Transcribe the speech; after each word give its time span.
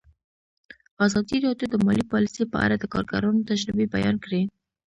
ازادي 1.05 1.37
راډیو 1.45 1.67
د 1.71 1.75
مالي 1.85 2.05
پالیسي 2.11 2.43
په 2.51 2.57
اړه 2.65 2.75
د 2.79 2.85
کارګرانو 2.93 3.47
تجربې 3.49 3.85
بیان 3.95 4.15
کړي. 4.23 4.41